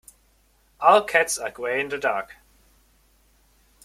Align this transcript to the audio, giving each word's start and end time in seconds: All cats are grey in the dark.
All 0.79 1.03
cats 1.03 1.37
are 1.37 1.51
grey 1.51 1.79
in 1.79 1.89
the 1.89 1.97
dark. 1.99 2.37